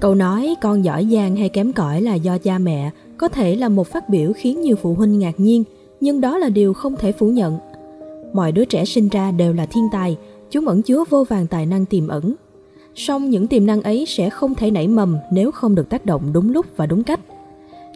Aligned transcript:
Câu 0.00 0.14
nói 0.14 0.54
con 0.60 0.84
giỏi 0.84 1.08
giang 1.12 1.36
hay 1.36 1.48
kém 1.48 1.72
cỏi 1.72 2.02
là 2.02 2.14
do 2.14 2.38
cha 2.38 2.58
mẹ 2.58 2.90
có 3.16 3.28
thể 3.28 3.56
là 3.56 3.68
một 3.68 3.86
phát 3.86 4.08
biểu 4.08 4.32
khiến 4.36 4.60
nhiều 4.60 4.76
phụ 4.76 4.94
huynh 4.94 5.18
ngạc 5.18 5.40
nhiên, 5.40 5.64
nhưng 6.00 6.20
đó 6.20 6.38
là 6.38 6.48
điều 6.48 6.74
không 6.74 6.96
thể 6.96 7.12
phủ 7.12 7.28
nhận. 7.28 7.58
Mọi 8.32 8.52
đứa 8.52 8.64
trẻ 8.64 8.84
sinh 8.84 9.08
ra 9.08 9.30
đều 9.30 9.52
là 9.52 9.66
thiên 9.66 9.88
tài, 9.92 10.16
chúng 10.50 10.68
ẩn 10.68 10.82
chứa 10.82 11.04
vô 11.10 11.24
vàng 11.24 11.46
tài 11.46 11.66
năng 11.66 11.86
tiềm 11.86 12.08
ẩn. 12.08 12.34
Song 12.94 13.30
những 13.30 13.46
tiềm 13.46 13.66
năng 13.66 13.82
ấy 13.82 14.04
sẽ 14.08 14.30
không 14.30 14.54
thể 14.54 14.70
nảy 14.70 14.88
mầm 14.88 15.16
nếu 15.32 15.50
không 15.50 15.74
được 15.74 15.88
tác 15.88 16.06
động 16.06 16.32
đúng 16.32 16.52
lúc 16.52 16.66
và 16.76 16.86
đúng 16.86 17.02
cách. 17.02 17.20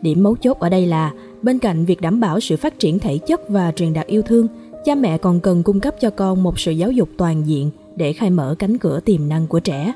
Điểm 0.02 0.22
mấu 0.22 0.36
chốt 0.36 0.58
ở 0.60 0.68
đây 0.68 0.86
là 0.86 1.12
bên 1.42 1.58
cạnh 1.58 1.84
việc 1.84 2.00
đảm 2.00 2.20
bảo 2.20 2.40
sự 2.40 2.56
phát 2.56 2.78
triển 2.78 2.98
thể 2.98 3.18
chất 3.18 3.48
và 3.48 3.72
truyền 3.72 3.92
đạt 3.92 4.06
yêu 4.06 4.22
thương, 4.22 4.46
cha 4.84 4.94
mẹ 4.94 5.18
còn 5.18 5.40
cần 5.40 5.62
cung 5.62 5.80
cấp 5.80 5.94
cho 6.00 6.10
con 6.10 6.42
một 6.42 6.58
sự 6.58 6.72
giáo 6.72 6.90
dục 6.90 7.08
toàn 7.16 7.46
diện 7.46 7.70
để 7.96 8.12
khai 8.12 8.30
mở 8.30 8.54
cánh 8.58 8.78
cửa 8.78 9.00
tiềm 9.00 9.28
năng 9.28 9.46
của 9.46 9.60
trẻ. 9.60 9.92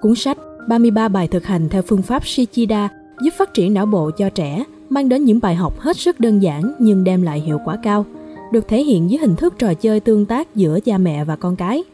Cuốn 0.00 0.14
sách 0.14 0.38
33 0.68 1.08
bài 1.08 1.28
thực 1.28 1.44
hành 1.44 1.68
theo 1.68 1.82
phương 1.82 2.02
pháp 2.02 2.26
Shichida 2.26 2.88
giúp 3.22 3.30
phát 3.38 3.54
triển 3.54 3.74
não 3.74 3.86
bộ 3.86 4.10
cho 4.10 4.30
trẻ, 4.30 4.64
mang 4.88 5.08
đến 5.08 5.24
những 5.24 5.40
bài 5.40 5.54
học 5.54 5.80
hết 5.80 5.96
sức 5.96 6.20
đơn 6.20 6.42
giản 6.42 6.72
nhưng 6.78 7.04
đem 7.04 7.22
lại 7.22 7.40
hiệu 7.40 7.58
quả 7.64 7.76
cao, 7.82 8.04
được 8.52 8.68
thể 8.68 8.82
hiện 8.82 9.10
dưới 9.10 9.18
hình 9.18 9.36
thức 9.36 9.54
trò 9.58 9.74
chơi 9.74 10.00
tương 10.00 10.26
tác 10.26 10.56
giữa 10.56 10.80
cha 10.80 10.98
mẹ 10.98 11.24
và 11.24 11.36
con 11.36 11.56
cái. 11.56 11.84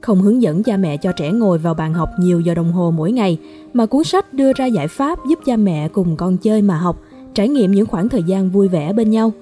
Không 0.00 0.22
hướng 0.22 0.42
dẫn 0.42 0.62
cha 0.62 0.76
mẹ 0.76 0.96
cho 0.96 1.12
trẻ 1.12 1.32
ngồi 1.32 1.58
vào 1.58 1.74
bàn 1.74 1.94
học 1.94 2.08
nhiều 2.18 2.40
giờ 2.40 2.54
đồng 2.54 2.72
hồ 2.72 2.90
mỗi 2.90 3.12
ngày, 3.12 3.38
mà 3.72 3.86
cuốn 3.86 4.04
sách 4.04 4.34
đưa 4.34 4.52
ra 4.52 4.66
giải 4.66 4.88
pháp 4.88 5.18
giúp 5.28 5.38
cha 5.46 5.56
mẹ 5.56 5.88
cùng 5.88 6.16
con 6.16 6.36
chơi 6.36 6.62
mà 6.62 6.76
học, 6.76 7.00
trải 7.34 7.48
nghiệm 7.48 7.72
những 7.72 7.86
khoảng 7.86 8.08
thời 8.08 8.22
gian 8.22 8.50
vui 8.50 8.68
vẻ 8.68 8.92
bên 8.92 9.10
nhau. 9.10 9.32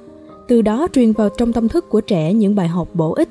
Từ 0.48 0.62
đó 0.62 0.88
truyền 0.92 1.12
vào 1.12 1.28
trong 1.28 1.52
tâm 1.52 1.68
thức 1.68 1.88
của 1.88 2.00
trẻ 2.00 2.32
những 2.32 2.54
bài 2.54 2.68
học 2.68 2.88
bổ 2.94 3.12
ích. 3.12 3.28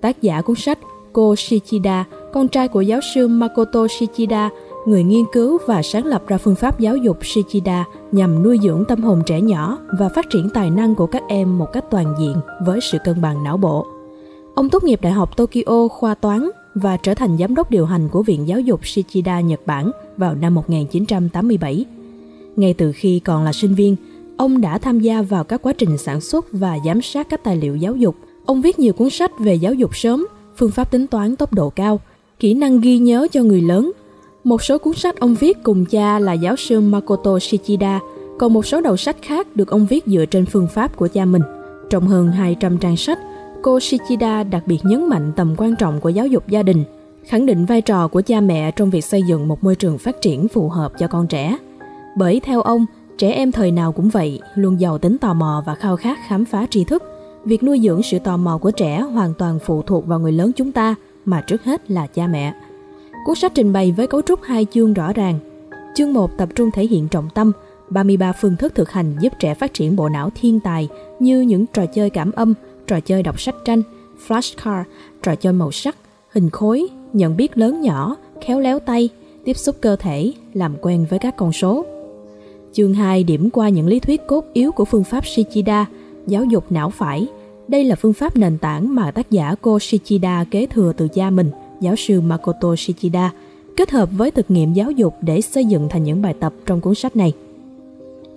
Tác 0.00 0.22
giả 0.22 0.40
cuốn 0.40 0.56
sách 0.56 0.78
cô 1.12 1.36
Shichida, 1.36 2.04
con 2.32 2.48
trai 2.48 2.68
của 2.68 2.80
giáo 2.80 3.00
sư 3.14 3.28
Makoto 3.28 3.86
Shichida, 3.88 4.50
người 4.86 5.02
nghiên 5.02 5.24
cứu 5.32 5.58
và 5.66 5.82
sáng 5.82 6.06
lập 6.06 6.22
ra 6.26 6.38
phương 6.38 6.54
pháp 6.54 6.80
giáo 6.80 6.96
dục 6.96 7.18
Shichida 7.22 7.84
nhằm 8.12 8.42
nuôi 8.42 8.58
dưỡng 8.62 8.84
tâm 8.88 9.02
hồn 9.02 9.22
trẻ 9.26 9.40
nhỏ 9.40 9.78
và 9.98 10.08
phát 10.08 10.30
triển 10.30 10.48
tài 10.54 10.70
năng 10.70 10.94
của 10.94 11.06
các 11.06 11.22
em 11.28 11.58
một 11.58 11.66
cách 11.72 11.84
toàn 11.90 12.14
diện 12.18 12.36
với 12.66 12.80
sự 12.82 12.98
cân 13.04 13.20
bằng 13.20 13.44
não 13.44 13.56
bộ. 13.56 13.86
Ông 14.54 14.70
tốt 14.70 14.84
nghiệp 14.84 15.00
Đại 15.02 15.12
học 15.12 15.36
Tokyo 15.36 15.88
khoa 15.88 16.14
toán 16.14 16.50
và 16.74 16.96
trở 16.96 17.14
thành 17.14 17.38
giám 17.38 17.54
đốc 17.54 17.70
điều 17.70 17.86
hành 17.86 18.08
của 18.08 18.22
Viện 18.22 18.48
Giáo 18.48 18.60
dục 18.60 18.86
Shichida 18.86 19.40
Nhật 19.40 19.60
Bản 19.66 19.90
vào 20.16 20.34
năm 20.34 20.54
1987. 20.54 21.84
Ngay 22.56 22.74
từ 22.74 22.92
khi 22.92 23.18
còn 23.18 23.44
là 23.44 23.52
sinh 23.52 23.74
viên, 23.74 23.96
ông 24.36 24.60
đã 24.60 24.78
tham 24.78 25.00
gia 25.00 25.22
vào 25.22 25.44
các 25.44 25.62
quá 25.62 25.72
trình 25.72 25.98
sản 25.98 26.20
xuất 26.20 26.46
và 26.52 26.78
giám 26.84 27.02
sát 27.02 27.28
các 27.28 27.44
tài 27.44 27.56
liệu 27.56 27.76
giáo 27.76 27.96
dục. 27.96 28.16
Ông 28.46 28.62
viết 28.62 28.78
nhiều 28.78 28.92
cuốn 28.92 29.10
sách 29.10 29.38
về 29.38 29.54
giáo 29.54 29.74
dục 29.74 29.96
sớm, 29.96 30.26
phương 30.56 30.70
pháp 30.70 30.90
tính 30.90 31.06
toán 31.06 31.36
tốc 31.36 31.52
độ 31.52 31.70
cao, 31.70 32.00
kỹ 32.38 32.54
năng 32.54 32.80
ghi 32.80 32.98
nhớ 32.98 33.26
cho 33.32 33.42
người 33.42 33.60
lớn. 33.60 33.92
Một 34.44 34.62
số 34.62 34.78
cuốn 34.78 34.94
sách 34.94 35.20
ông 35.20 35.34
viết 35.34 35.62
cùng 35.62 35.84
cha 35.84 36.18
là 36.18 36.32
giáo 36.32 36.56
sư 36.56 36.80
Makoto 36.80 37.38
Shichida, 37.38 38.00
còn 38.38 38.52
một 38.52 38.66
số 38.66 38.80
đầu 38.80 38.96
sách 38.96 39.16
khác 39.22 39.56
được 39.56 39.68
ông 39.68 39.86
viết 39.86 40.04
dựa 40.06 40.24
trên 40.26 40.46
phương 40.46 40.66
pháp 40.66 40.96
của 40.96 41.08
cha 41.08 41.24
mình. 41.24 41.42
Trong 41.90 42.06
hơn 42.06 42.32
200 42.32 42.78
trang 42.78 42.96
sách, 42.96 43.18
cô 43.62 43.80
Shichida 43.80 44.42
đặc 44.42 44.62
biệt 44.66 44.78
nhấn 44.82 45.08
mạnh 45.08 45.32
tầm 45.36 45.54
quan 45.56 45.76
trọng 45.76 46.00
của 46.00 46.08
giáo 46.08 46.26
dục 46.26 46.48
gia 46.48 46.62
đình, 46.62 46.84
khẳng 47.26 47.46
định 47.46 47.64
vai 47.64 47.80
trò 47.80 48.08
của 48.08 48.20
cha 48.20 48.40
mẹ 48.40 48.70
trong 48.70 48.90
việc 48.90 49.04
xây 49.04 49.22
dựng 49.22 49.48
một 49.48 49.64
môi 49.64 49.74
trường 49.74 49.98
phát 49.98 50.20
triển 50.20 50.48
phù 50.48 50.68
hợp 50.68 50.92
cho 50.98 51.06
con 51.06 51.26
trẻ. 51.26 51.58
Bởi 52.16 52.40
theo 52.44 52.62
ông, 52.62 52.86
trẻ 53.18 53.32
em 53.32 53.52
thời 53.52 53.70
nào 53.70 53.92
cũng 53.92 54.08
vậy, 54.08 54.40
luôn 54.54 54.80
giàu 54.80 54.98
tính 54.98 55.18
tò 55.18 55.34
mò 55.34 55.62
và 55.66 55.74
khao 55.74 55.96
khát 55.96 56.18
khám 56.28 56.44
phá 56.44 56.66
tri 56.70 56.84
thức. 56.84 57.02
Việc 57.44 57.62
nuôi 57.62 57.80
dưỡng 57.84 58.02
sự 58.02 58.18
tò 58.18 58.36
mò 58.36 58.58
của 58.58 58.70
trẻ 58.70 59.00
hoàn 59.00 59.34
toàn 59.34 59.58
phụ 59.58 59.82
thuộc 59.82 60.06
vào 60.06 60.18
người 60.18 60.32
lớn 60.32 60.52
chúng 60.56 60.72
ta, 60.72 60.94
mà 61.24 61.40
trước 61.40 61.64
hết 61.64 61.90
là 61.90 62.06
cha 62.06 62.26
mẹ. 62.26 62.54
Cuốn 63.24 63.34
sách 63.34 63.52
trình 63.54 63.72
bày 63.72 63.92
với 63.92 64.06
cấu 64.06 64.22
trúc 64.22 64.42
hai 64.42 64.66
chương 64.70 64.94
rõ 64.94 65.12
ràng. 65.12 65.38
Chương 65.94 66.12
1 66.12 66.30
tập 66.38 66.48
trung 66.54 66.70
thể 66.70 66.86
hiện 66.86 67.08
trọng 67.08 67.28
tâm, 67.34 67.52
33 67.90 68.32
phương 68.32 68.56
thức 68.56 68.74
thực 68.74 68.90
hành 68.90 69.16
giúp 69.20 69.32
trẻ 69.38 69.54
phát 69.54 69.74
triển 69.74 69.96
bộ 69.96 70.08
não 70.08 70.30
thiên 70.34 70.60
tài 70.60 70.88
như 71.20 71.40
những 71.40 71.66
trò 71.66 71.86
chơi 71.86 72.10
cảm 72.10 72.32
âm, 72.32 72.54
trò 72.86 73.00
chơi 73.00 73.22
đọc 73.22 73.40
sách 73.40 73.54
tranh, 73.64 73.82
flashcard, 74.26 74.84
trò 75.22 75.34
chơi 75.34 75.52
màu 75.52 75.72
sắc, 75.72 75.96
hình 76.28 76.50
khối, 76.50 76.86
nhận 77.12 77.36
biết 77.36 77.58
lớn 77.58 77.80
nhỏ, 77.80 78.16
khéo 78.40 78.60
léo 78.60 78.78
tay, 78.78 79.08
tiếp 79.44 79.56
xúc 79.56 79.76
cơ 79.80 79.96
thể, 79.96 80.32
làm 80.52 80.76
quen 80.80 81.06
với 81.10 81.18
các 81.18 81.36
con 81.36 81.52
số. 81.52 81.84
Chương 82.72 82.94
2 82.94 83.24
điểm 83.24 83.50
qua 83.50 83.68
những 83.68 83.86
lý 83.86 84.00
thuyết 84.00 84.20
cốt 84.26 84.44
yếu 84.52 84.72
của 84.72 84.84
phương 84.84 85.04
pháp 85.04 85.26
Shichida, 85.26 85.86
giáo 86.26 86.44
dục 86.44 86.64
não 86.70 86.90
phải. 86.90 87.26
Đây 87.68 87.84
là 87.84 87.96
phương 87.96 88.12
pháp 88.12 88.36
nền 88.36 88.58
tảng 88.58 88.94
mà 88.94 89.10
tác 89.10 89.30
giả 89.30 89.54
cô 89.62 89.78
Shichida 89.78 90.44
kế 90.50 90.66
thừa 90.66 90.92
từ 90.96 91.08
cha 91.08 91.30
mình, 91.30 91.50
giáo 91.80 91.96
sư 91.96 92.20
Makoto 92.20 92.76
Shichida, 92.76 93.32
kết 93.76 93.90
hợp 93.90 94.08
với 94.12 94.30
thực 94.30 94.50
nghiệm 94.50 94.72
giáo 94.72 94.90
dục 94.90 95.14
để 95.20 95.40
xây 95.40 95.64
dựng 95.64 95.88
thành 95.90 96.04
những 96.04 96.22
bài 96.22 96.34
tập 96.40 96.52
trong 96.66 96.80
cuốn 96.80 96.94
sách 96.94 97.16
này. 97.16 97.32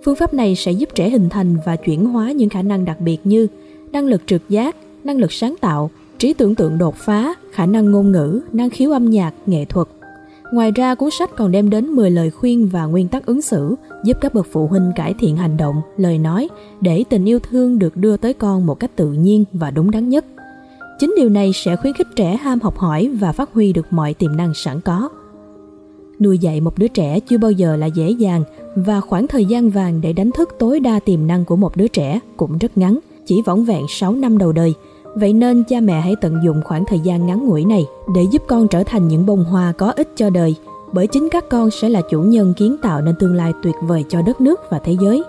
Phương 0.04 0.16
pháp 0.16 0.34
này 0.34 0.54
sẽ 0.54 0.72
giúp 0.72 0.88
trẻ 0.94 1.10
hình 1.10 1.28
thành 1.28 1.56
và 1.64 1.76
chuyển 1.76 2.04
hóa 2.04 2.32
những 2.32 2.48
khả 2.48 2.62
năng 2.62 2.84
đặc 2.84 3.00
biệt 3.00 3.18
như 3.24 3.46
năng 3.92 4.06
lực 4.06 4.22
trực 4.26 4.48
giác, 4.48 4.76
năng 5.04 5.18
lực 5.18 5.32
sáng 5.32 5.54
tạo, 5.60 5.90
trí 6.18 6.32
tưởng 6.32 6.54
tượng 6.54 6.78
đột 6.78 6.94
phá, 6.96 7.34
khả 7.52 7.66
năng 7.66 7.90
ngôn 7.90 8.12
ngữ, 8.12 8.40
năng 8.52 8.70
khiếu 8.70 8.92
âm 8.92 9.10
nhạc, 9.10 9.34
nghệ 9.46 9.64
thuật. 9.64 9.88
Ngoài 10.52 10.70
ra, 10.70 10.94
cuốn 10.94 11.10
sách 11.18 11.30
còn 11.36 11.50
đem 11.50 11.70
đến 11.70 11.86
10 11.86 12.10
lời 12.10 12.30
khuyên 12.30 12.68
và 12.72 12.84
nguyên 12.84 13.08
tắc 13.08 13.26
ứng 13.26 13.42
xử 13.42 13.74
giúp 14.04 14.16
các 14.20 14.34
bậc 14.34 14.46
phụ 14.52 14.66
huynh 14.66 14.92
cải 14.96 15.14
thiện 15.18 15.36
hành 15.36 15.56
động, 15.56 15.80
lời 15.96 16.18
nói 16.18 16.48
để 16.80 17.04
tình 17.10 17.24
yêu 17.24 17.38
thương 17.38 17.78
được 17.78 17.96
đưa 17.96 18.16
tới 18.16 18.34
con 18.34 18.66
một 18.66 18.80
cách 18.80 18.90
tự 18.96 19.12
nhiên 19.12 19.44
và 19.52 19.70
đúng 19.70 19.90
đắn 19.90 20.08
nhất. 20.08 20.24
Chính 20.98 21.14
điều 21.16 21.28
này 21.28 21.52
sẽ 21.52 21.76
khuyến 21.76 21.94
khích 21.94 22.16
trẻ 22.16 22.36
ham 22.36 22.60
học 22.60 22.78
hỏi 22.78 23.10
và 23.20 23.32
phát 23.32 23.52
huy 23.52 23.72
được 23.72 23.86
mọi 23.92 24.14
tiềm 24.14 24.36
năng 24.36 24.54
sẵn 24.54 24.80
có. 24.80 25.08
Nuôi 26.20 26.38
dạy 26.38 26.60
một 26.60 26.78
đứa 26.78 26.88
trẻ 26.88 27.20
chưa 27.20 27.38
bao 27.38 27.50
giờ 27.50 27.76
là 27.76 27.86
dễ 27.86 28.10
dàng 28.10 28.42
và 28.76 29.00
khoảng 29.00 29.26
thời 29.26 29.44
gian 29.44 29.70
vàng 29.70 30.00
để 30.00 30.12
đánh 30.12 30.30
thức 30.30 30.48
tối 30.58 30.80
đa 30.80 31.00
tiềm 31.00 31.26
năng 31.26 31.44
của 31.44 31.56
một 31.56 31.76
đứa 31.76 31.88
trẻ 31.88 32.20
cũng 32.36 32.58
rất 32.58 32.78
ngắn 32.78 32.98
chỉ 33.26 33.42
vỏn 33.42 33.64
vẹn 33.64 33.84
6 33.88 34.12
năm 34.12 34.38
đầu 34.38 34.52
đời. 34.52 34.74
Vậy 35.14 35.32
nên 35.32 35.64
cha 35.68 35.80
mẹ 35.80 36.00
hãy 36.00 36.16
tận 36.20 36.40
dụng 36.44 36.60
khoảng 36.64 36.84
thời 36.84 37.00
gian 37.00 37.26
ngắn 37.26 37.46
ngủi 37.46 37.64
này 37.64 37.84
để 38.14 38.22
giúp 38.32 38.42
con 38.48 38.68
trở 38.68 38.82
thành 38.82 39.08
những 39.08 39.26
bông 39.26 39.44
hoa 39.44 39.72
có 39.72 39.90
ích 39.90 40.08
cho 40.16 40.30
đời, 40.30 40.54
bởi 40.92 41.06
chính 41.06 41.28
các 41.30 41.44
con 41.48 41.70
sẽ 41.70 41.88
là 41.88 42.00
chủ 42.10 42.22
nhân 42.22 42.54
kiến 42.56 42.76
tạo 42.82 43.00
nên 43.00 43.14
tương 43.18 43.34
lai 43.34 43.52
tuyệt 43.62 43.74
vời 43.82 44.04
cho 44.08 44.22
đất 44.22 44.40
nước 44.40 44.60
và 44.70 44.78
thế 44.84 44.96
giới. 45.00 45.22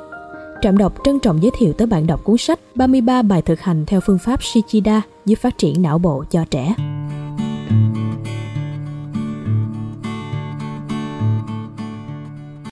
Trạm 0.62 0.78
đọc 0.78 0.94
trân 1.04 1.20
trọng 1.20 1.44
giới 1.44 1.52
thiệu 1.58 1.74
tới 1.74 1.88
bạn 1.88 2.08
đọc 2.08 2.24
cuốn 2.24 2.38
sách 2.38 2.60
33 2.76 3.22
bài 3.22 3.42
thực 3.42 3.60
hành 3.60 3.86
theo 3.86 4.00
phương 4.02 4.18
pháp 4.18 4.44
Shichida 4.44 5.02
giúp 5.30 5.40
phát 5.42 5.58
triển 5.58 5.82
não 5.82 5.98
bộ 5.98 6.24
cho 6.30 6.46
trẻ. 6.46 6.74